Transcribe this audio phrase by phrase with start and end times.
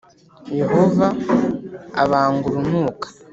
[0.59, 1.07] Yehova
[2.03, 3.07] abanga urunuka